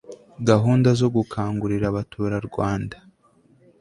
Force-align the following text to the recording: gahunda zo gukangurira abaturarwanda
gahunda 0.49 0.89
zo 0.99 1.07
gukangurira 1.15 1.85
abaturarwanda 1.89 2.97